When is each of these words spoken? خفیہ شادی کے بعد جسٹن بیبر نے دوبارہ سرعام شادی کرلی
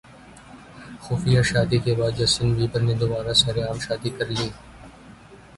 خفیہ 1.03 1.41
شادی 1.49 1.77
کے 1.85 1.93
بعد 1.99 2.11
جسٹن 2.19 2.53
بیبر 2.55 2.81
نے 2.87 2.93
دوبارہ 3.01 3.33
سرعام 3.43 3.77
شادی 3.85 4.09
کرلی 4.17 4.49